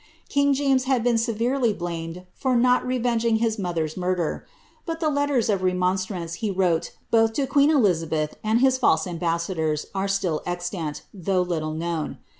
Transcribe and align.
King 0.29 0.55
James 0.55 0.85
has 0.85 1.03
been 1.03 1.19
severely 1.19 1.73
blamed 1.73 2.25
for 2.33 2.55
not 2.55 2.83
revenging 2.83 3.35
his 3.35 3.59
mother's 3.59 3.95
murder; 3.95 4.47
but 4.83 4.99
the 4.99 5.11
letters 5.11 5.47
of 5.47 5.61
remonstrance 5.61 6.33
he 6.41 6.49
wrote 6.49 6.91
both 7.11 7.33
to 7.33 7.45
queen 7.45 7.69
Elizabeth 7.69 8.35
and 8.43 8.61
his 8.61 8.79
fidse 8.79 9.05
ambassadors 9.05 9.85
are 9.93 10.07
still 10.07 10.41
extant, 10.43 11.03
though 11.13 11.43
little 11.43 11.75
known. 11.75 12.17